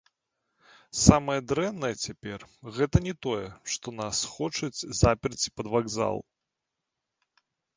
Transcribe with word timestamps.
Самае 1.07 1.35
дрэннае 1.49 1.91
цяпер 2.05 2.45
гэта 2.79 2.97
не 3.09 3.13
тое, 3.27 3.45
што 3.75 3.87
нас 4.01 4.23
хочуць 4.33 4.79
заперці 5.03 5.53
пад 5.59 5.65
вакзал. 5.75 6.17